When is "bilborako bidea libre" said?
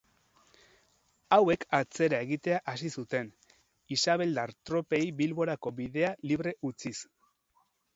5.23-6.61